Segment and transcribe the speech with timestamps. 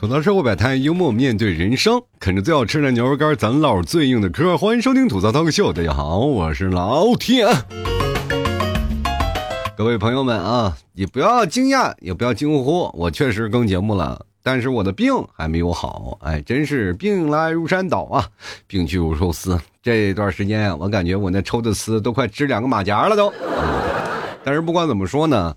[0.00, 4.56] 吐槽社会百态，幽默面对人生，啃着最好吃的牛肉干，咱唠最硬的嗑。
[4.56, 7.46] 欢迎收听吐槽脱口秀，大家好，我是老铁。
[9.76, 16.16] 各位朋友们啊，也不要惊讶，也不要惊呼，我确实更节目了，但是我的病还没有好。
[16.22, 18.26] 哎，真是病来如山倒啊，
[18.66, 19.60] 病去如抽丝。
[19.82, 23.30] 这段时间啊，我感觉我那抽的丝都快织两个马甲了都。
[24.42, 25.54] 但是不管怎么说呢，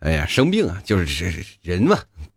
[0.00, 1.96] 哎呀，生病啊，就是人嘛。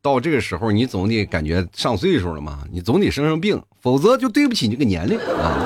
[0.10, 5.66] 到这个时候，你总得感觉上岁数了嘛，你总得生生病，否则就对不起这个年龄啊。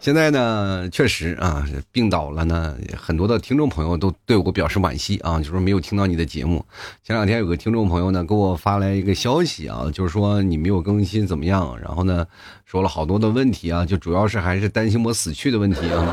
[0.00, 6.62] 现在呢，确实啊，病倒了呢，很多的听众朋友都对我表示惋惜啊，就说没有听到你的节目。
[7.02, 11.74] 前两天有个听众朋友呢，给我发来一个消息啊，就是说你没有更新怎么样？
[11.80, 12.26] 然后呢，
[12.66, 16.04] 说了好多的问题啊，就主要是还是担心我死去的问题啊。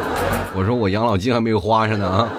[0.55, 2.31] 我说我养老金还没有花上呢啊。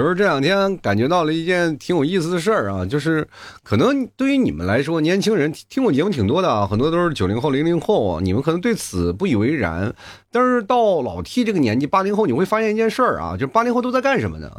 [0.00, 3.28] 就是这两天感觉到了一件挺有意思的事儿啊，就是
[3.62, 9.94] 可能对于你们来说，年轻人听我节目挺多的啊，很多都是九零后、零零后，你们可能对此不以为然。
[10.32, 14.50] 但是到老 T 这个年纪，八零后，你会发现一件事儿啊，就八零后都在干什么呢？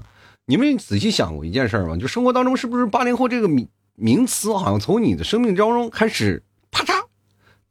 [0.45, 1.97] 你们仔细想过一件事儿吗？
[1.97, 6.43] 就生活当中是不是八零后这个名名词，好像从你的生命当中开始。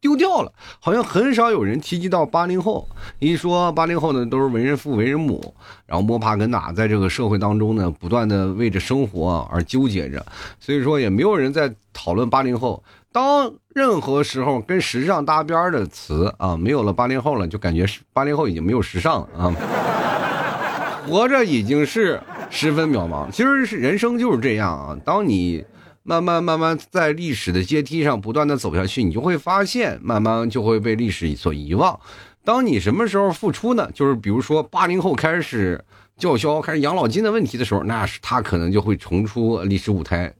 [0.00, 2.88] 丢掉了，好像很少有人提及到八零后。
[3.18, 10.24] 一说八零后呢，都是为人父、为人母，然后摸爬滚打，在这个社会当中呢，不断的为着生活而纠结着。
[10.58, 12.82] 所以说，也没有人在讨论八零后。
[13.12, 19.54] 当任何时候跟时尚搭边的词啊，没有了八零后了，就感觉八零后已经没有时尚了啊，
[21.06, 23.30] 活着已经是十分渺茫。
[23.30, 25.62] 其实是人生就是这样啊，当你。
[26.10, 32.00] 慢慢慢慢，在历史的阶梯上不断的走下去，你就会发现，慢慢就会被历史所遗忘。
[32.44, 33.88] 当你什么时候复出呢？
[33.94, 35.80] 就是比如说八零后开始
[36.16, 40.34] 叫嚣、开始养老金的问题的时候，那是他可能就会重出历史舞台。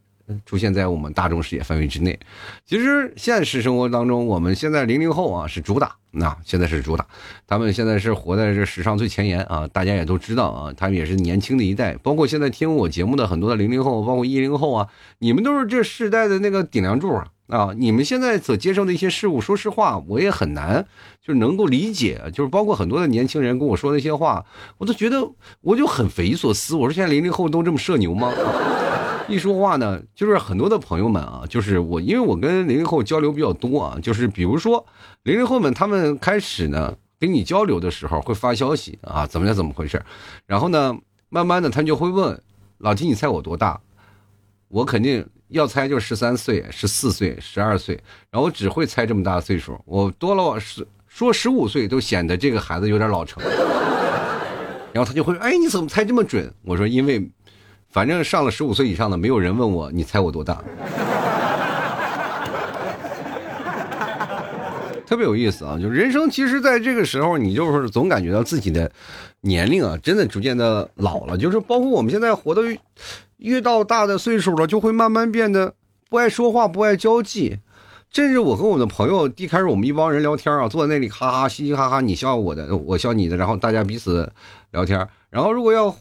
[0.44, 2.18] 出现在我们大众视野范围之内。
[2.66, 7.06] 其实现实生活当中，我们现在零零后啊是主打，那现在是主打，
[7.46, 11.96] 他们现在是活在这时尚最前沿啊，大家也都知道啊，他们也是年轻的一代。
[12.02, 14.88] 包括现在听我节目的很多的零零后，包括一零后啊，
[15.18, 17.74] 你们都是这世代的那个顶梁柱啊！
[17.76, 20.86] 你们现在所接受的一些事物，说实话，我也很难
[21.20, 22.20] 就是能够理解。
[22.32, 24.44] 就是包括很多的年轻人跟我说那些话，
[24.78, 25.28] 我都觉得
[25.60, 26.76] 我就很匪夷所思。
[26.76, 28.32] 我说现在零零后都这么社牛吗？
[29.30, 34.84] 一说话呢，就是很多的朋友们啊，就是我，因为我跟零零后交流比较多啊，就是比如说
[35.22, 40.02] 零零后们他们开始呢跟你交流的时候会发消息啊，怎么样怎么回事
[40.46, 40.96] 然后呢，
[41.28, 42.40] 慢慢的他就会问
[42.78, 43.80] 老金，你猜我多大？
[44.68, 47.98] 我肯定要猜就十三岁、十四岁、十二岁，
[48.30, 53.42] 然后我只会猜这么大岁数，我多了十说十五岁都显得这个孩子有点老成。
[54.92, 56.52] 然后他就会哎，你怎么猜这么准？
[56.64, 57.30] 我说因为。
[57.90, 60.62] 反正上了十五岁以上的，没有人问我，你猜我多大？
[65.06, 65.76] 特别有意思啊！
[65.76, 68.88] 就人生，其实在这个时候，你就是总感觉到自己的
[69.40, 71.36] 年龄啊，真的逐渐的老了。
[71.36, 72.62] 就是包括我们现在活的
[73.38, 75.74] 越到大的岁数了，就会慢慢变得
[76.08, 77.58] 不爱说话，不爱交际。
[78.12, 84.32] 甚至我和我的朋友一开始我们一帮人聊天啊，坐在那里哈哈嘻嘻哈哈，你笑我的，我笑你的，然后大家彼此
[84.70, 85.04] 聊天。
[85.28, 85.92] 然后如果要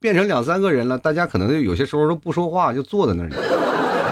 [0.00, 3.34] 变成两三个人了，大家可能就有些时候都不说话，就坐在那里，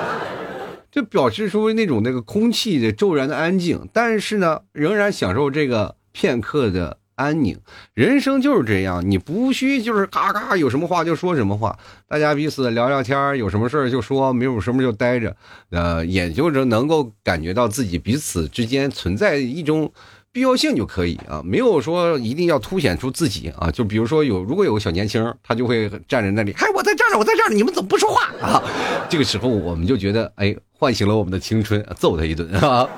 [0.92, 3.88] 就表示出那种那个空气的骤然的安静。
[3.90, 7.58] 但是呢，仍然享受这个片刻的安宁。
[7.94, 15.34] 人生就是这样，你不需就是嘎嘎有什么话就说什么话，大家彼此聊聊天，有什么事就说，没有什么就待着，
[15.70, 19.90] 呃，也就是能够感觉到自己彼此之间存在一种。
[20.32, 23.70] 必要性就可以啊，没有说一定要凸显出自己啊。
[23.70, 28.62] 就比如说有，如果有个小年轻，他就会站在那里，哎，我在这儿呢，我在这儿呢，你们怎么不说话啊？
[29.08, 32.88] 这个时候我们就觉得，哎，唤醒了我们的青春，揍他一顿啊。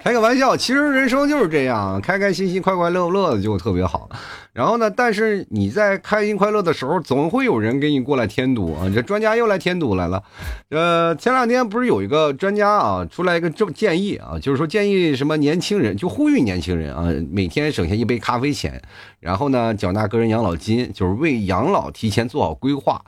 [0.00, 4.08] 开个玩笑，其实人生就是这样，开开心心、快快乐乐的就特别好。
[4.52, 8.88] 然后呢，但是你在开心快乐的时候，总会有人给你过来添堵啊。
[8.94, 10.22] 这专家又来添堵来了。
[10.70, 18.80] 呃，前两天不是有一个专家啊，出来一个这建议啊，就是说建议什么年轻人，就呼吁年轻人啊，每天省下一杯咖啡钱，
[19.20, 23.04] 然后呢，缴纳个人养老金，就是为养老提前做好规划。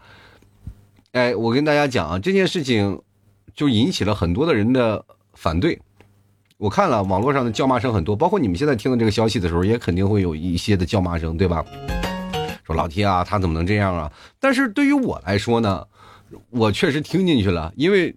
[1.13, 3.01] 哎，我跟大家讲啊，这件事情
[3.55, 5.05] 就引起了很多的人的
[5.35, 5.81] 反对。
[6.61, 11.65] 我看了网络上的叫骂声很多，包括你们现在听到这个消息的时候，也肯定会有一些的叫骂声，对吧？
[12.67, 14.13] 说老 T 啊，他怎么能这样啊？
[14.39, 15.83] 但是对于我来说呢，
[16.51, 18.15] 我确实听进去了，因为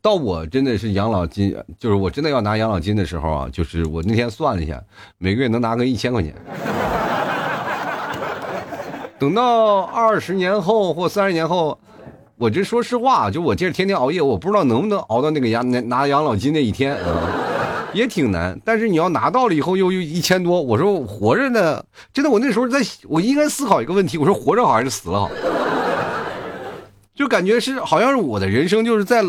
[0.00, 4.82] 到我真的是养老金，就是我真的要拿养老金的时候啊，就是我那天算了一下，
[5.18, 6.34] 每个月能拿个一千块钱。
[9.20, 11.78] 等到二十年后或三十年后。
[12.38, 17.30] 我这说实话，就我这天天熬夜，我不知道能不能熬到那个养拿拿养老金那一天啊，
[17.94, 18.60] 也挺难。
[18.64, 25.30] 但是你要拿到了以后又又一千多，我说活着呢，真的，我那时候在，我应该思考一个问题，我说活着好还是死了好？
[27.14, 29.22] 就感觉是好像是我的人生就是在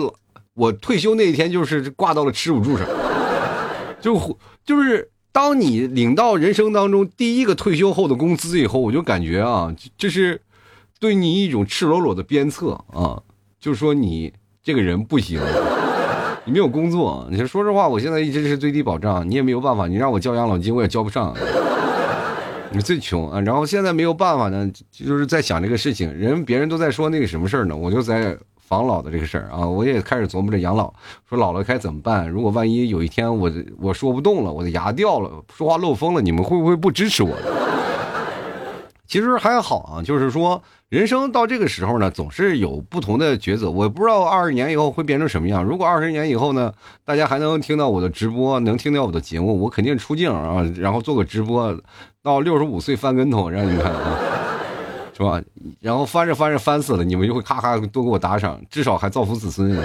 [0.54, 2.88] 我退休那一天就是挂到了耻辱柱上，
[4.02, 10.42] 就就是当你领到人生当中第一个退休后的工资以后，我就感觉啊，这是。
[11.00, 13.22] 对你一种赤裸裸的鞭策啊，
[13.60, 14.32] 就说你
[14.64, 15.38] 这个人不行，
[16.46, 17.26] 你没有工作。
[17.30, 19.88] 你说说实话，我现在一直是最低保障，你也没有办法。
[19.88, 21.34] 你让我交养老金，我也交不上。
[22.72, 26.12] 你最穷啊，然后现在没有办法呢，就是在想这个事情。
[26.12, 30.92] 人别人都在说那个什么事儿呢，我就在防老的这个事儿啊，我也开始琢磨着养老，
[31.30, 32.28] 说老了该怎么办。
[32.28, 37.38] 如果万一有一天我我说不动了，我的牙掉了，说话漏风了，你们会不会不支持我？
[39.14, 40.60] 其实还好啊，就是说。
[40.90, 43.70] 人生到这个时候呢，总是有不同的抉择。
[43.70, 45.64] 我不知道二十年以后会变成什么样。
[45.64, 46.74] 如果二十年以后呢，
[47.06, 51.76] 大家还能听到我的直播，能听到我的节目，我肯定出镜啊，然后做个直播，
[52.24, 54.20] 到六十五岁翻跟头让你们看啊，
[55.16, 55.42] 是吧？
[55.80, 59.76] 然后翻着翻着翻死了，你们就会咔咔多给我打赏，至少还造福子孙。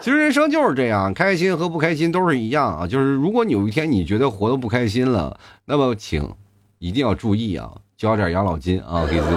[0.00, 2.86] 其实人生就是这样，开心和不开心都是一样啊。
[2.86, 6.30] 就是如果有一天你觉得活得不开心了，那么请
[6.78, 9.36] 一定要注意啊，交点养老金啊，给自己。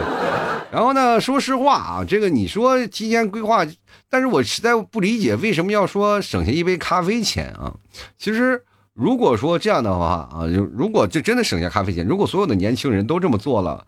[0.72, 1.20] 然后呢？
[1.20, 3.66] 说实话啊，这个你说提前规划，
[4.10, 7.74] 但是我实在不理解为什么要说省下一杯咖啡钱啊？
[8.18, 8.64] 其实
[8.94, 13.86] 如果说这样的话啊，就如果这真的省下咖啡钱，如果所有的年轻人都这么做了，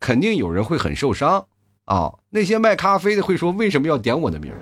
[0.00, 1.46] 肯定有人会很受伤
[1.84, 2.12] 啊。
[2.30, 4.52] 那些卖咖啡的会说为什么要点我的名？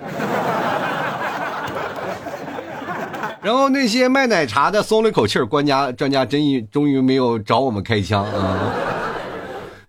[3.41, 6.39] 然后那些卖奶茶的松了口气儿，专家专家真
[6.69, 8.71] 终于没有找我们开枪啊。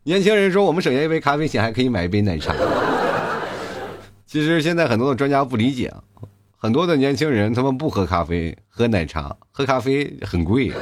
[0.05, 2.53] 年轻人说：“我们省下一杯咖啡钱，还可以买一杯奶茶。
[4.27, 6.03] ”其实现在很多的专家不理解啊，
[6.59, 10.73] 很多的年轻人他们不喝咖啡，喝奶茶，喝咖啡很贵。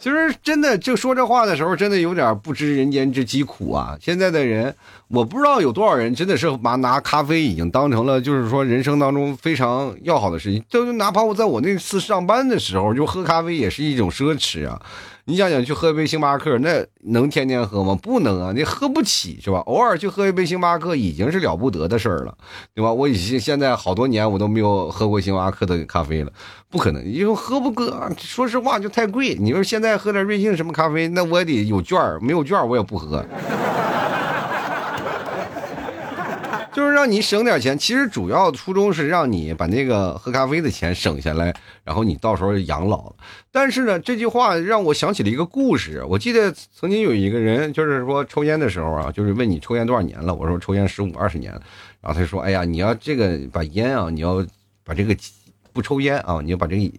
[0.00, 3.96] 其实真的就说这话的时候，真的有点不知人间之疾苦啊！
[4.00, 4.74] 现在的人，
[5.06, 10.60] 我不知道有多少人真的是把拿咖啡已经当成了就是说人生当中非常要好的事情。
[10.68, 14.82] 就哪怕我在我那次上班的时候，就喝咖啡也是一种奢侈啊。
[15.28, 17.98] 你想想去喝一杯星巴克，那能天天喝吗？
[18.00, 19.58] 不能啊，你喝不起是吧？
[19.66, 22.32] 偶尔去喝一杯星巴克已经是了不得的事儿了，
[22.72, 22.92] 对吧？
[22.92, 26.32] 我已经现在好多年我都没有喝过星巴克的咖啡了，
[26.70, 29.34] 不可能，因为喝不过，说实话就太贵。
[29.34, 33.26] 你说现在喝点瑞幸什么咖啡，那我也得有券，没有券我也不喝。
[36.76, 43.14] 就是让你省点钱，其实主要初衷是让你把那个喝咖啡的钱省下来，然后你到时候养老。
[43.50, 46.04] 但是呢，这句话让我想起了一个故事。
[46.04, 51.50] 我记得曾经有一个人，就是说抽烟的时候啊，就是问你抽烟多少年了，我说抽烟十五二十年，
[52.02, 54.46] 然后他说：“哎呀，你要这个把烟啊，你要
[54.84, 55.16] 把这个
[55.72, 56.92] 不抽烟啊，你要把这个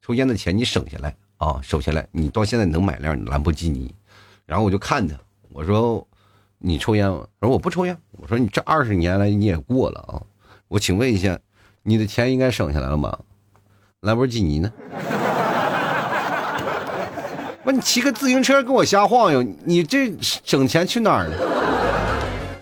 [0.00, 3.92] 抽烟的钱你省下来啊，省下来，你到现在能买辆兰博基尼。”
[4.46, 5.16] 然后我就看他，
[5.50, 6.06] 我说。
[6.66, 7.24] 你抽烟吗？
[7.38, 7.96] 我说我不抽烟。
[8.10, 10.20] 我说你这二十年来你也过了啊。
[10.66, 11.38] 我请问一下，
[11.84, 13.16] 你的钱应该省下来了吗？
[14.00, 14.72] 兰博基尼呢？
[17.62, 21.36] 那你骑个自行车跟我瞎晃悠，你这省钱去哪儿了？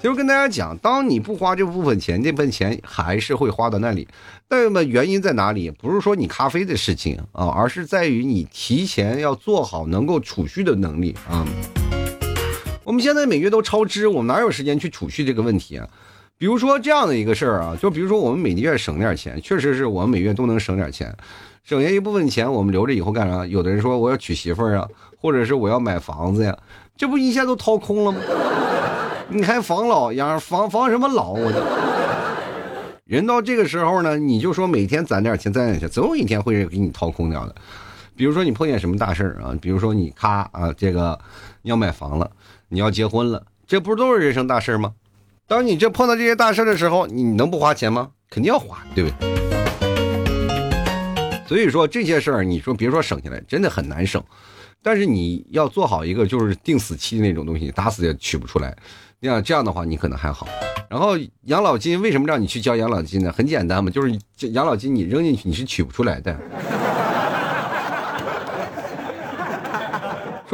[0.02, 4.06] 就是跟大家讲，当你不花这部分钱，这份钱还是会花到那里。
[4.50, 5.70] 那么原因在哪里？
[5.70, 11.46] 不是说你咖啡的事情啊，而是在于你提前要做好能够储蓄的能力啊。
[12.84, 15.88] 我们现在每月都超支，我们哪有时间去储蓄这个问题啊？
[16.36, 21.14] 比如说这样的一个事儿啊，就比如说我们每个月省点钱，确实是我们每月都能省点钱，
[21.62, 23.46] 省下一部分钱，我们留着以后干啥？
[23.46, 24.86] 有的人说我要娶媳妇儿啊，
[25.16, 26.54] 或者是我要买房子呀，
[26.96, 28.18] 这不一下都掏空了吗？
[29.28, 31.32] 你还防老样，防防什么老？
[31.32, 31.58] 我就
[33.06, 37.54] 人到这个时候呢，你就说每天攒点钱，攒点钱，总有一天会给你掏空掉的。
[38.16, 41.18] 比如说你碰见什么大事儿啊，比如说你咔啊，这个
[41.62, 42.30] 你要买房了。
[42.68, 44.92] 你要结婚了，这不是都是人生大事吗？
[45.46, 48.10] 当你这碰到这些大事的时候，你能不花钱吗？
[48.30, 49.34] 肯定要花，对不对？
[51.46, 54.22] 所以说这些事儿，你说别说省下来，真的很难省。
[54.82, 58.76] 但是你要做好一个就是定死期的那种东西，打死也取不出来。
[59.20, 60.46] 你想这样的话，你可能还好。
[60.90, 63.32] 然后养老金为什么让你去交养老金呢？
[63.32, 64.18] 很简单嘛，就是
[64.50, 66.34] 养老金你扔进去你是取不出来的。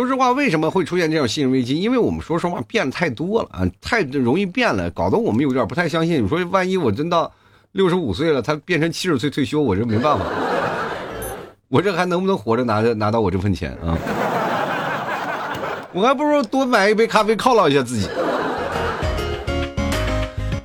[0.00, 1.78] 说实话，为什么会出现这种信任危机？
[1.78, 6.24] 因为我们说实话变太多了啊，太容易变了，搞得我们有点不太相信。
[6.24, 7.30] 你说万一我真到
[7.72, 10.24] 六十五岁了，他变成七十岁退休，我这没办法，
[11.68, 13.92] 我这还能不能活着拿着拿到我这份钱啊？
[15.92, 18.08] 我还不如多买一杯咖啡犒劳一下自己。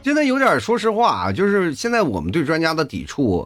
[0.01, 3.45] 真的有点，说实话啊，就是现在我们对专家的抵触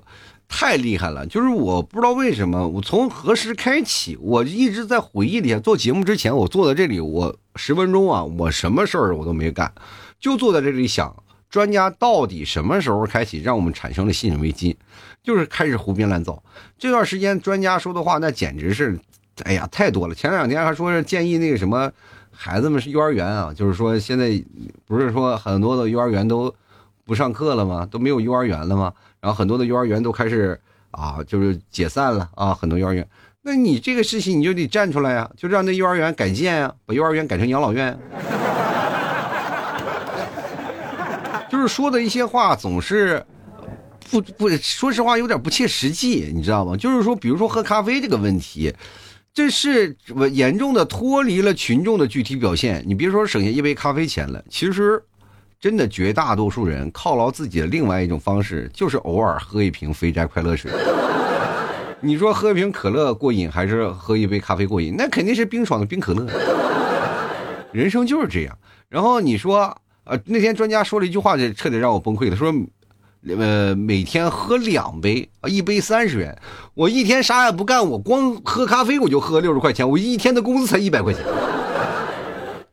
[0.50, 1.26] 太厉害了。
[1.26, 5.58] 就是我不知道为什么，我从何时开启，我一直在回忆里。
[5.62, 9.72] 做节目之前，我坐在这里，我十分钟啊，我什么事儿我都没干，
[10.20, 11.16] 就坐在这里想，
[11.50, 14.76] 专家到底什么时候开启让我们产生了信任危机，
[15.24, 16.44] 就是开始胡编乱造。
[16.78, 19.00] 这段时间专家说的话，那简直是，
[19.44, 20.14] 哎呀，太多了。
[20.14, 21.90] 前两天还说是建议那个什么。
[22.32, 24.42] 孩子们是幼儿园啊，就是说现在
[24.86, 26.56] 不是说很多的幼儿园都
[27.04, 27.86] 不上课了吗？
[27.86, 28.94] 都没有幼儿园了吗？
[29.22, 30.60] 然后很多的幼儿园都开始
[30.92, 33.06] 啊，就是解散了啊，很多幼儿园。
[33.42, 37.98] 那你这个事情你就得站出来呀，就让那幼儿园改建呀，把幼儿园改成养老院。
[41.50, 43.24] 就是说的一些话总是
[44.12, 46.76] 不不，说实话有点不切实际，你知道吗？
[46.78, 48.74] 就是说，比如说喝咖啡这个问题。
[49.32, 52.84] 这是我严重的脱离了群众的具体表现。
[52.86, 55.02] 你别说省下一杯咖啡钱了，其实，
[55.60, 60.72] 真的绝大多数人犒劳自己的另外一种方式，就是偶尔喝一瓶肥宅快乐水。
[62.00, 64.96] 你说喝一瓶可乐过瘾，还是喝一杯咖啡过瘾？
[64.98, 66.26] 那肯定是冰爽的冰可乐。
[67.74, 68.58] 人生就是这样。
[68.88, 69.76] 然后你说，
[70.06, 72.54] 呃，那天专家说了一句话，就彻底让我崩溃了，说。
[73.38, 76.34] 呃，每天喝两杯啊，一杯三十元。
[76.74, 81.22] 我一天啥也不干，我光喝咖啡我就喝六十块钱，我一天的工资才一百块钱，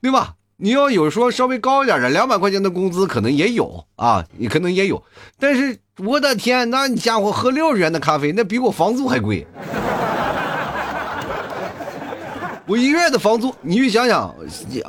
[0.00, 0.35] 对吧？
[0.58, 5.02] 你要有说稍微高一点的，两百块钱的工资可能也有啊，你可能也有。
[5.38, 9.46] 但是我的天，那你家伙喝六十元的咖啡，那比我房租还贵。
[12.66, 14.34] 我一个月的房租，你去想想，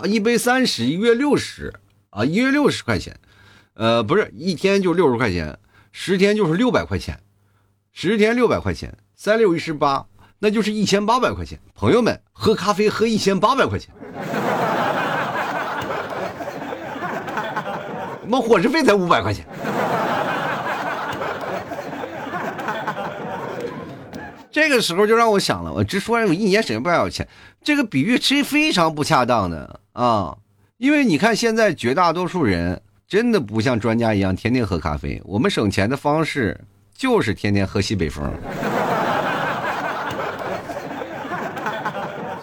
[0.06, 1.74] 一杯三十，一月六十
[2.12, 3.16] 啊，一月六十块钱。
[3.74, 5.60] 呃，不是一天就六十块钱，
[5.92, 7.20] 十天就是六百块钱，
[7.92, 10.06] 十天六百块钱，三六一十八，
[10.40, 11.60] 那就是一千八百块钱。
[11.76, 13.94] 朋友们，喝咖啡喝一千八百块钱，
[18.28, 19.46] 我们伙食费才五百块钱。
[24.52, 27.26] 这个时候就让我想了，我直说我一年省不少钱，
[27.64, 30.36] 这个比喻是非常不恰当的啊，
[30.78, 32.82] 因为你看现在绝大多数人。
[33.08, 36.60] 真的不像专家一样天天喝咖啡，我们省钱的方式
[36.94, 38.30] 就是天天喝西北风。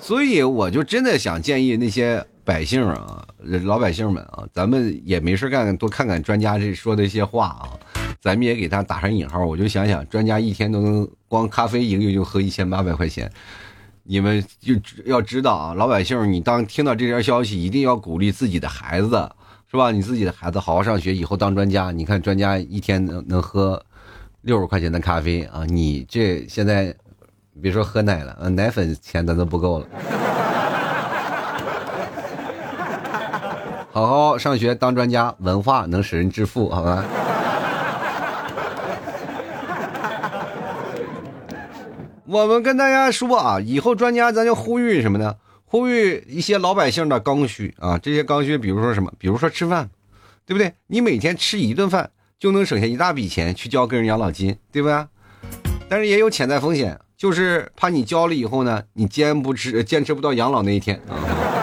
[0.01, 3.27] 所以我就真的想建议那些百姓啊，
[3.65, 7.71] 老百姓们啊，咱们也没事干，多看看专家这说的一些话啊，
[8.21, 9.45] 咱们也给他打上引号。
[9.45, 13.31] 我就想想，专家一天都能光咖啡一个月就喝一千八百块钱，
[14.03, 14.75] 你们就
[15.05, 19.31] 要知道啊，老百姓，你当听到这条消息，一定要鼓励自己的孩子。
[19.71, 19.91] 是吧？
[19.91, 21.91] 你自己的孩子好好上学，以后当专家。
[21.91, 23.85] 你看，专家一天能能喝
[24.43, 25.65] 六十块钱的咖啡啊！
[25.67, 26.95] 你这现在
[27.61, 29.87] 别说喝奶了，奶粉钱咱都不够了。
[33.95, 37.05] 好好上学当专家，文化能使人致富，好吧？
[42.27, 45.37] 我们跟大家说啊，以后专家咱就呼吁什么呢？
[45.65, 49.13] 呼吁一些老百姓的刚需啊，这些刚需，比如说什么？
[49.17, 49.89] 比如说吃饭，
[50.45, 50.75] 对不对？
[50.89, 55.07] 你每天吃一顿饭就能省下一大笔钱去交个人养老金，对吧？
[55.89, 61.63] 但是也有潜在风险，就是怕你交了以后呢，你坚不持坚持不到养老那一天啊。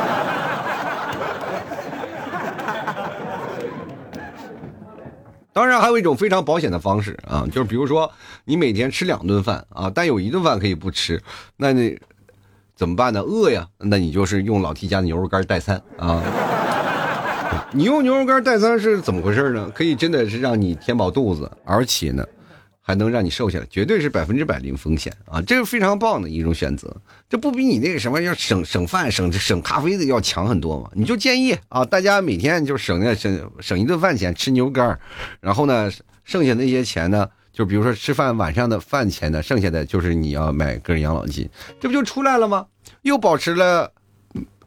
[5.54, 8.12] 当然，还有一种非常保险的方式啊，就是比如说
[8.46, 11.22] 你每天吃两顿饭啊，但有一顿饭可以不吃，
[11.58, 12.00] 那你。
[12.74, 13.22] 怎么办呢？
[13.22, 16.20] 饿呀，那你就是用老 T 家的牛肉干代餐啊。
[17.74, 19.70] 你 用牛肉干代餐是怎么回事呢？
[19.76, 22.26] 可以真的是让你填饱肚子，而且呢，
[22.92, 25.42] 还能让你瘦下来，绝对是百分之百零风险啊！
[25.42, 26.94] 这是非常棒的一种选择，
[27.30, 30.90] 这不比你那个什么要省省饭、省省咖啡的要强很多吗？
[30.94, 35.00] 你就建议啊，大家每天就省那省省一顿饭钱吃牛肝，
[35.40, 35.90] 然后呢，
[36.26, 37.30] 剩下那些钱呢？
[37.54, 42.66] 就比如说吃饭晚上的饭钱呢，剩下的就是你要买个人养老金，这不就出来了吗？
[43.04, 43.94] 又保持了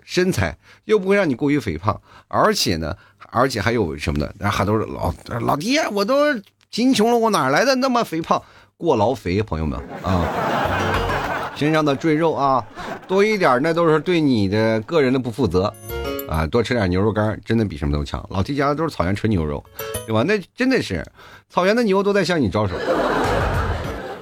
[0.02, 2.96] 身材，又不会让你过于肥胖，而且呢，
[3.30, 4.32] 而且还有什么呢？
[4.38, 6.34] 然后都是老老爹，我都
[6.74, 8.42] 贫穷了，我哪来的那么肥胖？
[8.76, 12.66] 过劳肥，朋友们啊，身上的赘肉啊
[13.06, 15.72] 多一点，那都是对你的个人的不负责。
[16.28, 18.26] 啊，多吃点牛肉干，真的比什么都强。
[18.28, 19.62] 老提家都是草原纯牛肉，
[20.04, 20.24] 对吧？
[20.26, 21.06] 那真的是，
[21.48, 22.74] 草原的牛都在向你招手。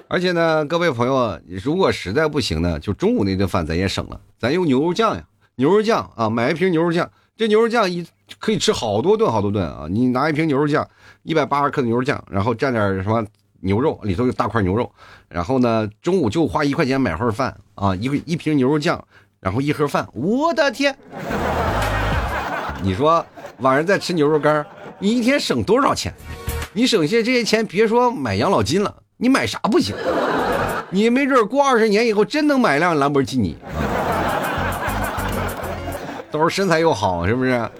[0.09, 5.23] 而且呢，各位朋友，如果实在不行呢，就中午那顿饭咱也省了，咱用牛肉酱呀，
[5.55, 8.07] 牛肉酱啊，买一瓶牛肉酱，这牛肉酱一
[8.39, 9.87] 可以吃好多顿好多顿啊。
[9.89, 10.87] 你拿一瓶牛肉酱，
[11.23, 13.25] 一百八十克的牛肉酱，然后蘸点什么
[13.61, 14.91] 牛肉，里头有大块牛肉，
[15.29, 19.03] 然后呢，中午就花一块钱买盒饭啊，一个一瓶牛肉酱，
[19.41, 20.97] 然后一盒饭，我的天！
[22.83, 23.25] 你说
[23.59, 24.67] 晚上再吃牛肉干，
[24.99, 26.13] 你一天省多少钱？
[26.73, 29.95] 你省下这些钱，别说买养老金了，你买啥不行？
[30.91, 33.57] 你没准过二十年以后真能买辆兰博基尼，
[36.31, 37.71] 到时候身材又好，是不是？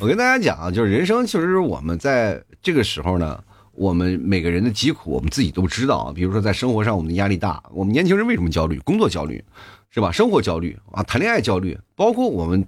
[0.00, 3.38] 我跟大家讲啊，就是人生，其实我们在这个时候呢，
[3.72, 6.10] 我们每个人的疾苦，我们自己都知道。
[6.14, 8.78] 比如说在生活上，我们的压力大，我们年轻人为什么焦虑？
[8.78, 9.44] 工作焦虑，
[9.90, 10.10] 是吧？
[10.10, 12.66] 生活焦虑啊，谈恋爱焦虑，包括我们。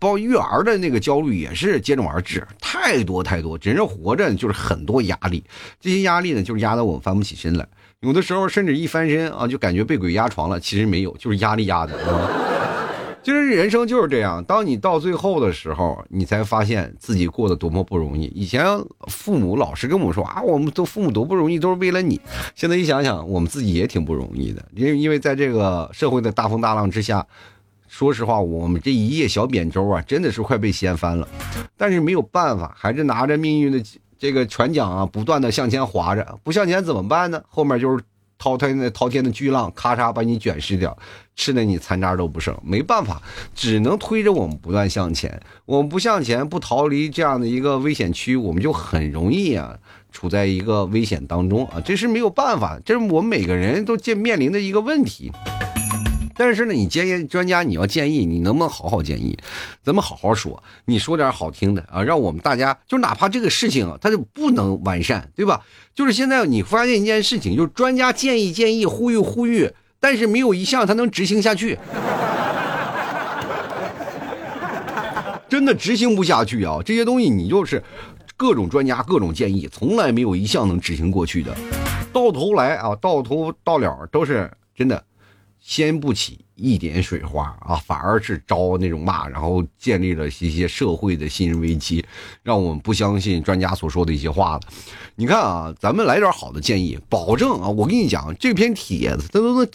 [0.00, 5.44] 包育儿的那个焦虑也是接踵而至，太多太多，人活着就是很多压力，
[5.78, 7.64] 这些压力呢，就是压得我们翻不起身来，
[8.00, 12.49] 有的时候甚至一翻身啊，就感觉被鬼压床了，其实没有，就是压力压的啊。
[13.22, 18.24] 就是人生就是这样，当你到最后的时候，你才发现自己过得多么不容易。
[18.34, 18.64] 以前
[19.08, 22.20] 父母老是跟我们说啊，我们都父母多不容易，都是为了你。
[22.54, 27.26] 现在一想想，我们自己也挺不容易的，因为因为在这个社会的大风大浪之下。
[27.92, 31.26] 说实话，我们这一叶小扁舟啊，真的是快被掀翻了。
[31.76, 33.82] 但是没有办法，还是拿着命运的
[34.16, 36.38] 这个拳桨啊，不断的向前划着。
[36.44, 37.42] 不向前怎么办呢？
[37.48, 38.04] 后面就是
[38.38, 40.96] 滔天的滔天的巨浪，咔嚓把你卷湿掉，
[41.40, 42.54] 吃的你残渣都不剩。
[42.62, 43.22] 没办法，
[43.54, 45.40] 只能推着我们不断向前。
[45.64, 49.74] 我们不向前，不逃离这样的一个危险区，我们就很容易啊，
[50.12, 51.80] 处在一个危险当中啊。
[51.82, 55.32] 这是没有办法，这是我们每个人都见面临的一个问题。
[56.36, 59.38] 但是呢，你建议专家，你要建议，你能不能好好建议？
[59.82, 65.62] 咱们好好说，你说点好听的啊，让我们大家就哪怕这个事情啊，它就不能完善，对吧？
[65.94, 69.70] 就是现在你发现一件事情，就是专家建议建议，呼吁呼吁，
[70.00, 71.78] 但是没有一项他能执行下去，
[75.48, 76.78] 真的执行不下去啊！
[76.84, 77.82] 这些东西你就是
[78.36, 81.54] 各种专家各种建议，从来没有一项能执行过去的，
[82.12, 85.04] 到头来啊，到头到了都是真的。
[85.62, 92.04] 掀不起一点水花啊，反而是招那种骂，然后建立了一些社会的信任危机，
[92.42, 94.60] 让我们不相信专家所说的一些话了。
[95.16, 99.68] 你看啊，咱们来点好的建议，保证啊，我跟你讲，这篇帖子它都能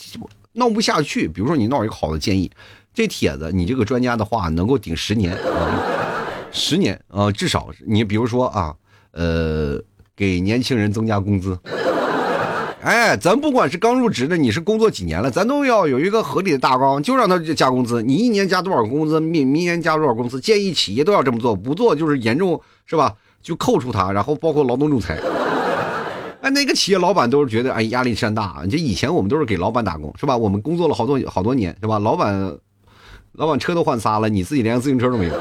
[0.53, 1.27] 闹不下去。
[1.27, 2.51] 比如说你闹一个好的建议，
[2.93, 8.75] 这帖子你这个专家的话能够顶十年啊，十年啊，至少你比如说啊，
[9.11, 9.81] 呃，
[10.15, 11.59] 给年轻人增加工资。
[12.85, 18.03] 哎，咱不管是刚入职的，你是工作几年了，咱都要有一个合理的大纲，就让他加工资。
[18.03, 20.39] 你一年加多少工资，明明年加多少工资？
[20.39, 23.11] 建议企业都要这么做，不做就是严重是吧？
[23.41, 25.17] 就扣除他，然后包括劳动仲裁。
[26.41, 28.57] 哎，那个企业老板都是觉得哎压力山大。
[28.69, 30.37] 这以前我们都是给老板打工是吧？
[30.37, 31.97] 我们工作了好多好多年是吧？
[31.97, 32.55] 老板，
[33.31, 35.33] 老板车都换仨了，你自己连个自行车都没有，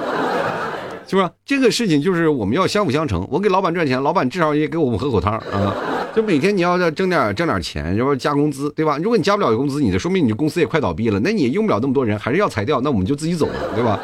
[1.07, 1.31] 是吧？
[1.45, 3.27] 这个事情就是我们要相辅相成。
[3.31, 5.75] 我给老板赚钱，老板至少也给我们喝口汤啊。
[6.15, 8.99] 就每天你要要挣点挣点钱，然后加工资，对吧？
[8.99, 13.99] 如果你加不了工资，你就说明你的公司也快倒闭了，那你也用不了那么多人，还是要裁掉，那我们就自己走了，对吧？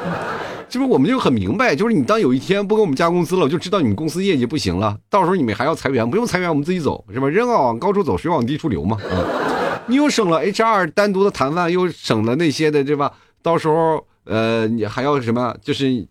[0.68, 7.28] 是不是我们就很明白，就是你当有一天不给我们加工资了，我就知道你们公司业绩不行了，到时候你们还要裁员，不用裁员，我们自己走，是吧？
[7.28, 13.12] 人往高处走，水往低处流嘛，啊，你又省了 HR 单独的谈判，又省了那些的，对吧？
[13.42, 15.56] 到时候呃，你还要什么？
[15.60, 16.06] 就是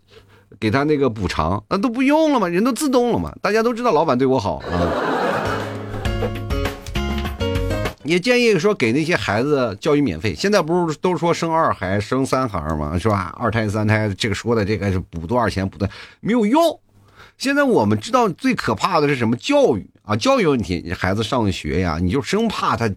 [0.58, 4.90] 给他那个补偿，那都不用了嘛，人都自动了嘛，大家都知道老板对我好啊。
[8.02, 10.34] 也建议说给那些孩子教育免费。
[10.34, 12.98] 现在不是都说生二孩、生三孩吗？
[12.98, 13.32] 是吧？
[13.38, 15.68] 二胎、三胎，这个说的这个是补多少钱？
[15.68, 16.80] 补的没有用。
[17.38, 19.36] 现在我们知道最可怕的是什么？
[19.36, 22.90] 教育啊，教育问题，孩子上学呀，你就生怕他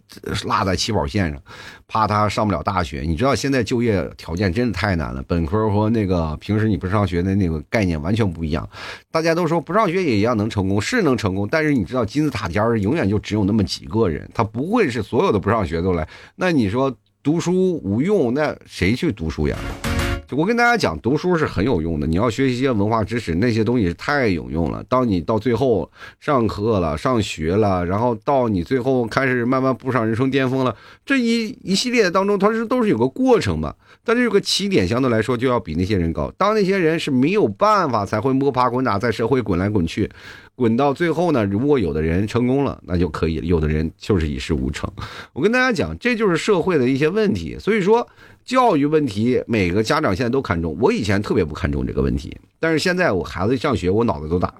[0.46, 1.40] 落在起跑线上，
[1.86, 3.02] 怕他上不了大学。
[3.06, 8.68] 你知道现在就业条件真的太难了，本科和那个平时你不上学的那个概念完全不一样。
[9.12, 16.08] 大家都说不上学也一样能成功，是能成功，但是你知道金字塔尖儿永远就只有那么几个人，他不会是所有的不上学都来。
[16.34, 19.56] 那你说读书无用，那谁去读书呀？
[20.30, 22.06] 我跟大家讲，读书是很有用的。
[22.06, 24.84] 你要学习一些文化知识，那些东西太有用了。
[24.88, 33.74] 当你到最后上课了、上学了，然后到你最后开始慢慢步上人生巅峰了，这一一系列当中，它是都是有个过程嘛。
[34.02, 36.30] 但是有个起点，相对来说就要比那些人高。
[36.36, 40.10] 当那些人是没有办法才会摸爬滚打，在社会滚来滚去，
[40.54, 44.90] 滚到最后呢，如果有的人成功了，那就可以了；有的人就是一事无成。
[45.32, 47.56] 我跟大家讲，这就是社会的一些问题。
[47.58, 48.06] 所以说。
[48.44, 50.76] 教育问题，每个家长现在都看重。
[50.78, 54.52] 我以前特别不看重这个问题，但是现在我孩子上学，我脑子都大。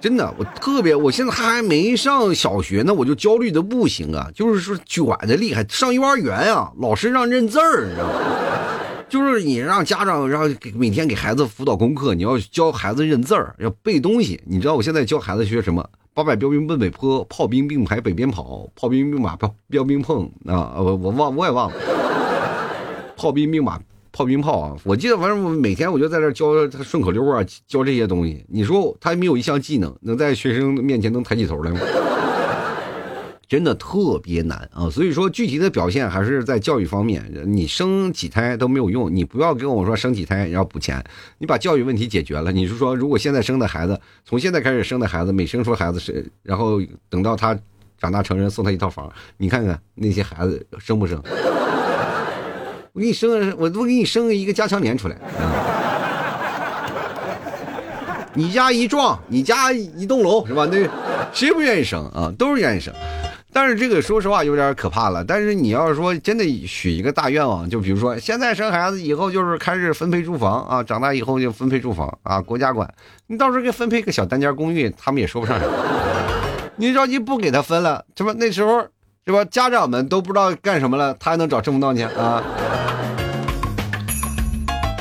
[0.00, 5.64] 真的，我特别，我现在还没上小学呢，我就焦虑的不行啊，就是说卷的厉害。
[5.66, 8.12] 上幼儿园啊，老师让认字儿，你知道吗？
[9.08, 14.40] 就是你让家长让每天给孩子辅导功课，你要教孩子认字儿，要背东西。
[14.46, 15.88] 你知道我现在教孩子学什么？
[16.12, 20.74] 八百标兵奔北坡，炮兵并排北边跑，炮兵并马标标兵碰啊！
[20.76, 21.76] 我我忘我也忘了，
[23.16, 23.80] 炮兵并马
[24.12, 24.76] 炮兵炮啊。
[24.84, 28.44] 我记得反正我每天我就在这教顺口溜啊，教这些东西。
[28.48, 31.80] 你说他没有一项技能能在学生面前能抬起头来吗？
[33.54, 34.90] 真的特别难啊！
[34.90, 37.24] 所以说具体的表现还是在教育方面。
[37.46, 41.00] 你生几胎都没有用，你不要跟我说生几胎要补钱。
[41.38, 47.56] 你把教育问题解决了，你是说如果现在生的孩子，从现在开始生的孩子，每生出孩子是，然后等到他
[47.96, 51.22] 长大成人送他一套房，你看看那些孩子生不生？
[52.92, 55.54] 我给你生，我都给你生一个加强连出来啊！
[58.34, 60.68] 你家一幢，你家一栋楼是吧？
[60.72, 60.78] 那
[61.32, 62.34] 谁不愿意生啊？
[62.36, 62.92] 都是愿意生。
[63.54, 65.24] 但是这个说实话有点可怕了。
[65.24, 72.92] 但是你要是说真的许一个大愿望，就比如说现在生孩子以后就是开始分配住房啊，长大以后就分配住房啊，国家管。
[73.28, 75.66] 你到时候给分配个小单间公寓，他们也说不上啥。
[76.76, 78.34] 你着急不给他分了，是吧？
[78.36, 78.80] 那时候
[79.24, 79.44] 是吧？
[79.44, 82.42] 家长们都不知道干什么了，他还能找这么多钱啊？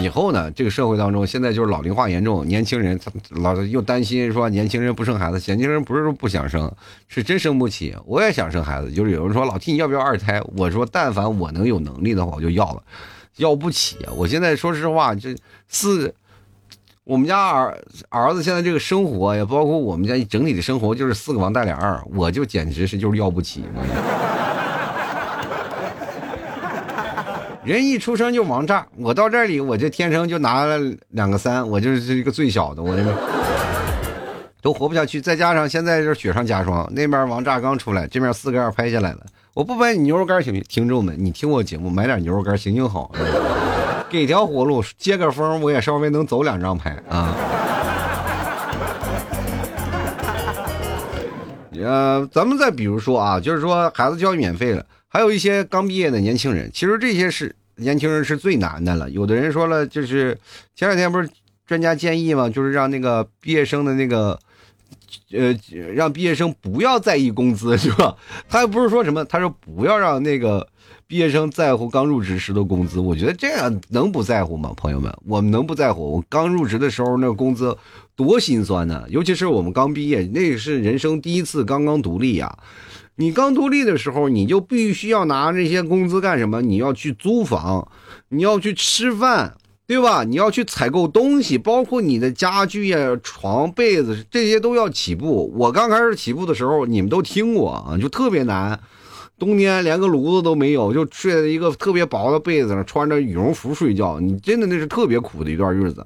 [0.04, 3.10] 以后呢，这个社会当中，现在就是老龄化严重，年轻人他
[3.42, 6.70] 老又担心说年轻人不生孩子，年轻人不是说不想生，
[7.08, 7.96] 是真生不起。
[8.06, 10.42] 我也想生孩子，就是有人说老弟你要不要二胎？
[10.58, 12.84] 我说但凡我能有能力的话，我就要了，
[13.38, 14.12] 要不起啊！
[14.16, 15.34] 我现在说实话，这
[15.70, 16.13] 四
[17.06, 17.78] 我们家儿
[18.10, 23.63] 儿子现在这个生活，也包括我们家整体的生活，就是四个王带俩二，我就简直是就是要不起。
[27.65, 30.78] 人一出生就王炸，我到这里我就天生就拿了
[31.12, 33.15] 两个三，我就是一个最小的，我这个
[34.62, 35.21] 都活不下去。
[35.21, 39.19] 再加上现在是雪上加霜，那边王炸刚出来，这边四个二拍下来了。
[39.54, 40.65] 我不买你牛肉干行不行？
[40.67, 43.10] 听众们，你听我节目买点牛肉干行行好，
[44.10, 47.34] 给条活路接个风，我也稍微能走两张牌啊。
[51.82, 54.84] 呃，咱们再比如说啊，就是说孩子教育免费了。
[55.13, 59.08] 还有一些刚毕业的年轻人，其实这些是年轻人是最难的了。
[59.12, 60.36] 有的人说了，就是
[60.76, 61.30] 前两天不是
[61.67, 62.49] 专家建议吗？
[62.49, 64.39] 就是让那个毕业生的那个，
[65.32, 65.56] 呃，
[65.93, 68.15] 让毕业生不要在意工资，是吧？
[68.49, 70.67] 他又不是说什么，他说不要让那个
[71.06, 72.99] 毕业生在乎刚入职时的工资。
[72.99, 74.73] 我觉得这样能不在乎吗？
[74.76, 76.13] 朋友们，我们能不在乎？
[76.15, 77.78] 我刚入职的时候那个工资
[78.15, 82.58] 多心酸呢，尤其是我们刚毕业，那是人生第一次刚刚独立呀。
[83.15, 86.62] 你刚独立的时候，你就必须要拿这些工资干什么？
[86.62, 87.88] 你要去租房，
[88.30, 90.23] 你要去吃饭，对吧？
[90.23, 95.54] 你要去采购东西，包括你的家具呀、床、被子这些都要起步。
[95.56, 98.80] 我刚开始起步的时候，你们都听过啊，就特别难，
[99.38, 104.19] 冬天连个炉子都没有，就睡在一个特别薄的被子上，穿着羽绒服睡觉。
[104.19, 106.04] 你真的那是特别苦的一段日子。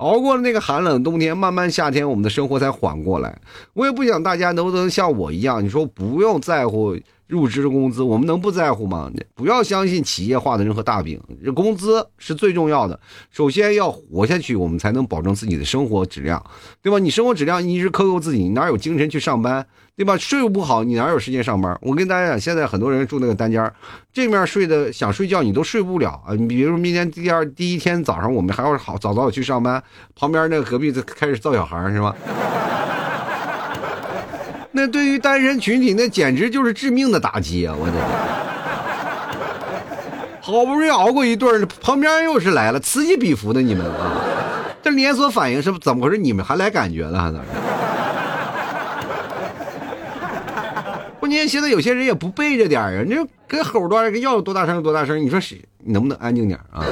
[0.00, 3.38] 熬过了那个寒冷冬天，慢慢夏天，我们的生活才缓过来。
[3.74, 9.10] 我也不想大家能不能像我一样，你说不用在乎入职工资，我们能不在乎吗？
[9.34, 12.98] 不要相信企业画的任何大饼，这工资是最重要的。
[13.30, 16.42] 首先要活下去，我们才能保证自己的生活质量，
[16.80, 16.98] 对吧？
[16.98, 19.66] 你生活质量一直克扣自己，你哪有精神去上班？
[19.96, 20.16] 对吧？
[20.16, 21.78] 睡不好，你哪有时间上班？
[21.82, 23.70] 我跟大家讲，现在很多人住那个单间
[24.12, 26.32] 这面睡的想睡觉，你都睡不了啊！
[26.34, 29.82] 你比如说明天第二第一天早上，我们还要好早早去上班，
[30.16, 32.16] 旁边那个隔壁就开始造小孩是吧？
[34.72, 37.74] 那对于单身群体，那简直就是致命的打击啊！
[37.78, 37.92] 我的
[40.40, 44.22] 好不容易熬过一顿，旁边又是来了，此起彼伏的你们啊！
[44.82, 46.16] 这连锁反应是怎么回事？
[46.16, 47.38] 你们还来感觉了还咋？
[51.30, 56.84] 关键现在有些人也不背着点儿啊，你就跟吼多少，要多大声多大声，你说谁能不能安静点啊？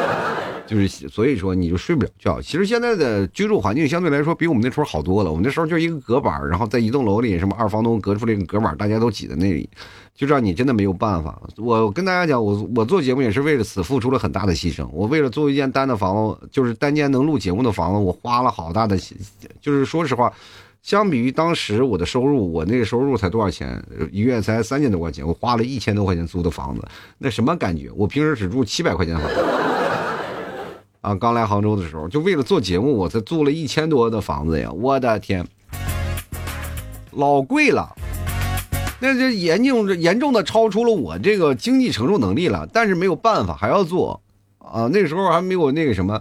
[0.66, 2.40] 就是所以说你就睡不了觉。
[2.40, 5.28] 其实现在的居住环境相对来说比我们那时候好多了。
[5.30, 9.68] 我们那时候就一个隔板，然后在一栋楼里，什么二房东隔出来一个隔板，大家都挤在那里，
[10.14, 11.38] 就让你真的没有办法。
[11.58, 14.88] 我跟大家讲，我我做节目也是为了此付出了很大的牺牲。
[14.94, 18.96] 我为了做一间单的房子，就是单间能录节目的房子，我花了好大的，
[19.60, 20.32] 就是说实话。
[20.84, 23.82] 相比于当时我的收入，我那个收入才多少钱？
[24.12, 27.90] 一月才三千多块钱，我花了一千多块钱租的房子，那什么感觉？
[27.96, 29.44] 我平时只住七百块钱房子。
[31.00, 34.70] 啊，刚来杭州的时候，就为了做节目，我才租了一千多的房子呀！
[34.72, 35.46] 我的天，
[37.12, 37.90] 老贵了，
[39.00, 42.68] 那就严重严重的超出了我这个经济承受能力了。
[42.70, 44.20] 但是没有办法，还要做
[44.58, 44.86] 啊！
[44.92, 46.20] 那时候还没有那个什么。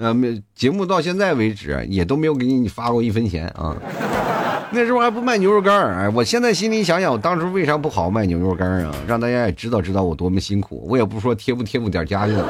[0.00, 3.76] 呃，没节目到现在为止也都没有给你发过一分钱啊。
[4.72, 8.94] 那时候还不卖牛肉干儿，哎，我现在心里想想，我当时为啥不好卖牛肉干儿啊？
[9.06, 10.86] 让大家也知道知道我多么辛苦。
[10.88, 12.42] 我也不说贴不贴补点家用，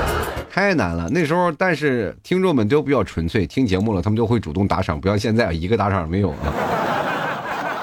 [0.52, 1.08] 太难了。
[1.10, 6.52] 那时候，但是听众们都比较纯粹，听节目了，他们都会主动打赏，不像现在一个打赏没有啊。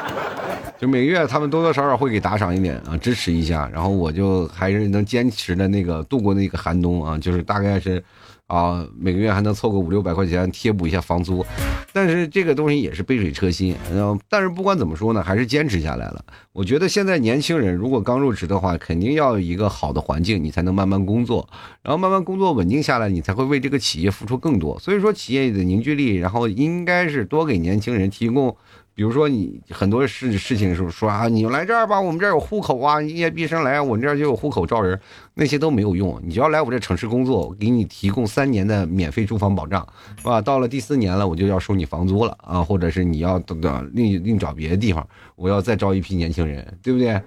[0.78, 8.04] 就每个月他们多多少少会给打赏一点啊，支持一下，然后我就还是能坚持的那个度过那个寒冬啊，就是大概是。
[8.47, 11.43] 啊，每个月还能凑个五六百块钱贴补一下房租，
[11.91, 13.75] 但是这个东西也是杯水车薪。
[13.91, 16.23] 嗯，但是不管怎么说呢，还是坚持下来了。
[16.53, 21.49] 我觉得现在年轻人如果刚入职的话，肯定要有一个好的环境，你才能慢慢工作，
[21.81, 24.77] 然后慢慢工作稳定下来，你才会为这个企业付出更多。
[24.79, 28.55] 所以说，企业的凝聚力，然后应该是多给年轻人提供。
[28.95, 34.97] 比如说你很多事事情是说啊，你来这儿吧，我们这儿有户口啊，你也毕生来，我们这儿就有户口招人，
[35.34, 36.17] 那些都没有用。
[36.23, 39.86] 你只要来我这城市工作，我给你提供三年的免费住房保障，
[40.17, 40.39] 是吧？
[40.39, 45.05] 到了第四年了，我就要收你房租了啊，或者是你要等等另另找别的地方，
[45.36, 47.21] 我要再招一批年轻人，对不对？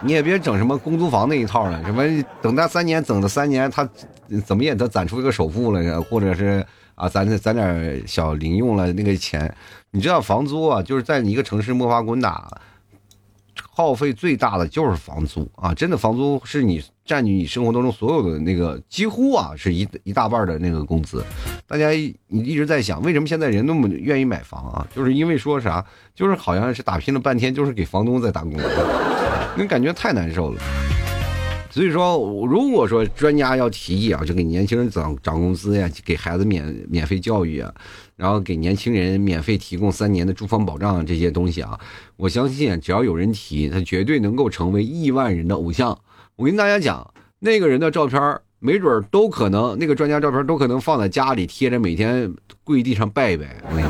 [0.00, 2.02] 你也别整什么公租房那一套了，什么
[2.40, 3.86] 等他三年，等了三年，他
[4.46, 6.64] 怎么也得攒出一个首付了，或者是
[6.98, 9.54] 啊，攒攒点小零用了那个钱。
[9.90, 12.60] 你知道房租啊，就是在你一个城市摸爬滚打，
[13.70, 15.72] 耗费最大的就是房租啊！
[15.72, 21.24] 真的，房租是你占据你生活当中所有的那个几乎啊，是一一大半的那个工资。
[21.66, 21.90] 大家
[22.26, 24.86] 你一直在想，为什么现在人那么愿意买房啊？
[24.94, 25.84] 就是因为说啥，
[26.14, 28.54] 就是好像是打拼了半天，就是给房东在打工，
[29.56, 30.60] 那感觉太难受了。
[31.70, 37.72] 所以说，如果说专家要提议啊，就给年轻人涨涨工资呀，给孩子免免费教育啊，
[38.16, 41.78] 然后给年轻人免费提供三年的住房保障这些东西啊，
[42.16, 45.96] 我相信只要有人提，他绝对能够成为亿万人的偶像。
[46.36, 47.06] 我跟大家讲，
[47.38, 52.32] 那个人的照片没准都可能，那个专家照片都可能放在家里贴着，每天
[52.64, 53.44] 跪地上拜拜。
[53.68, 53.88] 我跟你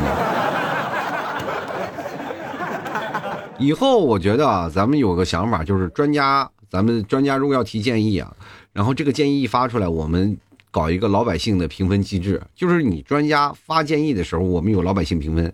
[3.57, 6.51] 讲，以后我觉得啊，咱们有个想法，就是专家。
[6.71, 8.35] 咱们专家如果要提建议啊，
[8.73, 10.37] 然后这个建议一发出来，我们
[10.71, 15.53] 搞一个老百姓的评分机制，就是你专家发建议的时候，我们有老百姓评分，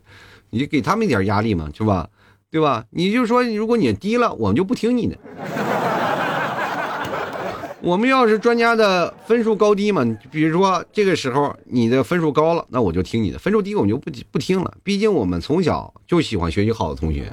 [0.50, 2.08] 你就给他们一点压力嘛，是吧？
[2.50, 2.84] 对吧？
[2.90, 5.16] 你就说，如果你低了，我们就不听你的。
[7.80, 14.72] 我们要是专家的分数高低嘛，比如说这个时候你的分数高了，那我就听你的；分数低，我们就不不听了。
[14.82, 17.30] 毕竟我们从小就喜欢学习好的同学。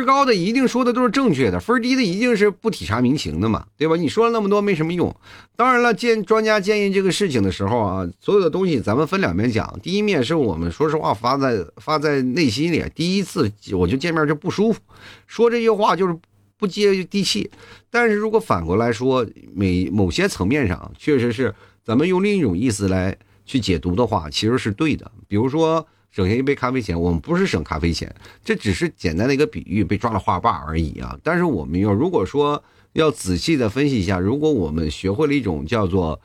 [0.00, 3.96] 分高的一定说的都是正确的，分低的一定是不体察民情的嘛，对吧？
[3.96, 5.14] 你说了那么多没什么用。
[5.56, 9.78] 当然了，建专家建议这个事情的时候啊，所有的东西咱们分两面讲。
[9.82, 14.80] 第一面是我们说实话发在发在内心里，第一次我就见面就不舒服，
[15.26, 16.18] 说这些话就是
[16.56, 17.50] 不接地气。
[17.90, 25.12] 但是如果反过来说，每某些层面上确实是咱们用另一种意思来去解读的话，其实是对的。
[25.28, 25.86] 比如说。
[26.10, 28.12] 省下一杯咖啡钱，我们不是省咖啡钱，
[28.44, 31.16] 这只是简单的一个比喻，被抓了话把而已啊。
[31.22, 32.62] 但是我们要如果说
[32.94, 36.20] 要仔细的分析一下，如果我们学会了一种叫做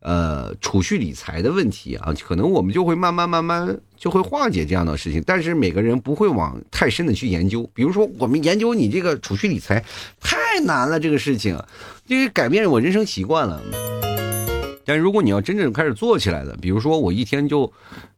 [0.00, 5.22] 呃储蓄理财的问题啊，可能我们就会慢慢慢慢就会化解这样的事情。
[5.26, 9.82] 但是每个人不会往太深的去研究，比如说我们研究你这个储蓄理财
[10.20, 11.58] 太难了，这个事情，
[12.06, 13.62] 因为改变我人生习惯了。
[14.90, 17.72] 但如果你要真正开始做起来的，比如说我一天就。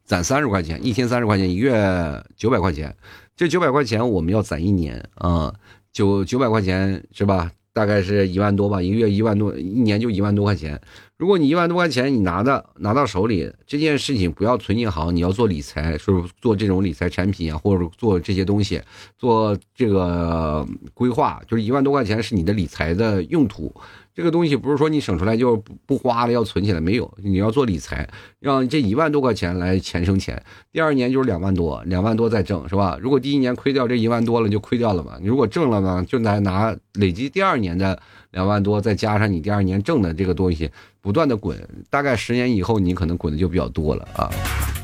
[0.05, 2.93] 攒三十块钱，一天三十块钱，一月九百块钱，
[3.37, 5.53] 这九百块钱我们要攒一年啊，
[5.93, 7.49] 九九百块钱是吧？
[7.71, 10.79] 大概是一万多吧，一个月一万多，一年就一万多块钱。
[11.17, 18.81] 如果你一万多块钱你拿的拿到手里，这件事情不要存银行，你要做理财，是做这种理财产品啊，或者做这些东西，
[19.17, 23.73] 做这个规划，就是一万多块钱是你的理财的用途。
[24.15, 27.11] 这个东西不是说你省出来就不花了，要存起来没有？
[27.17, 28.07] 你要做理财，
[28.39, 30.39] 让这一万多块钱来钱生钱。
[30.71, 32.95] 第二年就是两万多，两万多再挣，是吧？
[33.01, 35.17] 如果第一年亏掉这一万多了，就亏掉了嘛。
[35.19, 37.99] 你如果挣了呢，就来拿累积第二年的
[38.29, 40.69] 两万多，再加上你第二年挣的这个东西，
[41.01, 41.57] 不断的滚。
[41.89, 44.29] 大概十年以后，你可能滚的就比较多了啊。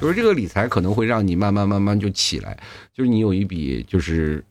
[0.02, 2.58] 就是这个理财可能会让你慢慢慢慢就起来，
[2.92, 4.44] 就是你有一笔就是，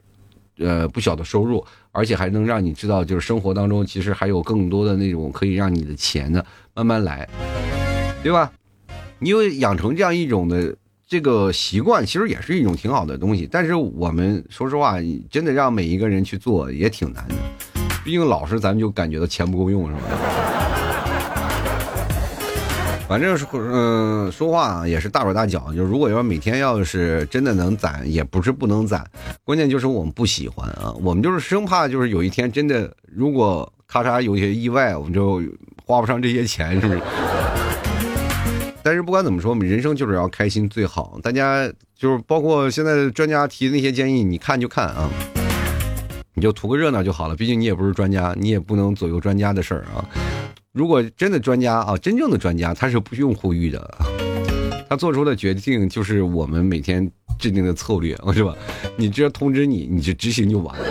[0.59, 1.64] 呃，不小的收入。
[1.99, 6.41] 而且还能让你知道，就是生活当中其实还有更多的那种可以让你的钱呢
[6.73, 7.29] 慢慢来，
[8.23, 8.53] 对吧？
[9.19, 10.73] 你有养成这样一种的
[11.09, 13.49] 这个习惯，其实也是一种挺好的东西。
[13.51, 14.95] 但是我们说实话，
[15.29, 17.35] 真的让每一个人去做也挺难的，
[18.05, 20.01] 毕竟老是咱们就感觉到钱不够用，是吧？
[23.09, 25.73] 反正是，嗯，说话啊也是大手大脚。
[25.75, 29.03] 就如果要每天要是真的能攒，也不是不能攒，
[29.44, 30.92] 关键就是我们不喜欢啊。
[31.01, 35.42] 我们就是生怕就是有一天真的，如果咔嚓有些意外，我们就
[35.87, 37.01] 花不上这些钱，是不是？
[38.85, 41.18] 但是不管怎么说，我们人生就是要开心最好。
[41.23, 41.66] 大家
[41.97, 45.09] 就是包括现在专家提的那些建议，你看就看啊，
[46.35, 47.35] 你就图个热闹就好了。
[47.35, 50.05] 毕竟你也不是专家，你也不能左右专家的事儿啊。
[50.79, 53.99] 如果真的专家啊，真正的专家，他是不用呼吁的。
[54.88, 58.55] 他做出的决定就是我们每天制定的策略，是吧？
[58.97, 60.85] 你只要通知你，你就执行就完了。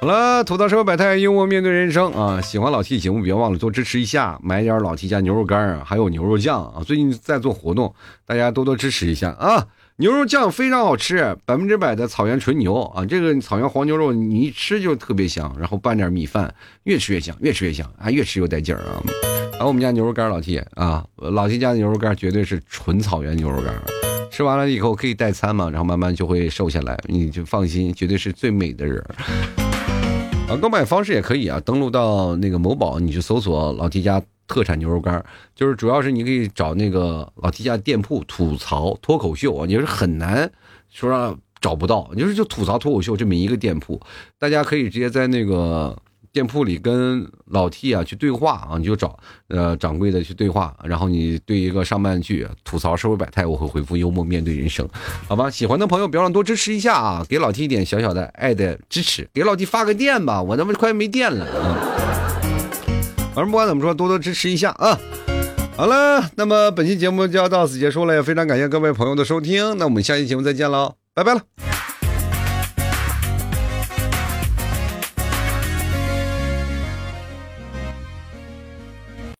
[0.00, 2.40] 好了，吐槽社会百态，幽默面对人生啊！
[2.40, 6.82] 喜欢老 T 节目，别忘了多支持一下，买点老 T 家牛肉干啊，还有牛肉酱啊！
[6.86, 7.92] 最近在做活动，
[8.24, 9.66] 大家多多支持一下啊！
[9.96, 13.04] 牛肉酱非常好吃，百分之百的草原纯牛啊！
[13.04, 16.52] 这个草原黄牛肉你一吃就特别香，然后拌点米饭，
[16.84, 18.10] 越吃越香，越吃越香啊！
[18.10, 19.02] 越吃越带劲儿啊！
[19.52, 23.74] 然后我们家牛肉干，老 T 啊，老 T 家的牛肉干绝对是纯草原牛肉干，
[24.30, 28.98] 吃完了以后可以代餐嘛，然后慢慢就会瘦下来，你就放心，绝对是最美的人。
[30.48, 34.20] 啊，购买方式也可以啊，登录到那个某宝，你去搜索老 T 家
[34.52, 40.50] 特产牛肉干，就是主要是你可以找那个老 T 家店铺吐槽脱口秀啊，你是很难
[40.90, 44.00] 说让找不到，就是就吐槽脱口秀这么一个店铺，
[44.38, 45.96] 大家可以直接在那个。
[46.32, 54.88] 店铺里跟老 T 啊去对话啊，你就找呃掌柜的去对话，然后你对一个上半句吐槽社会百态，我会回复幽默面对人生，
[55.28, 55.50] 好吧？
[55.50, 62.01] 喜欢的朋友别忘多支持一下啊，给老 T 一点小小的爱的支持，给老 T 发个电吧，我他妈快没电了啊！
[63.34, 64.98] 反正不管怎么说，多多支持一下啊！
[65.74, 71.71] 好了，那么本期节目就要到此结束了，也非常感谢各位朋友的收听，那我们下期节目再见喽，拜拜了。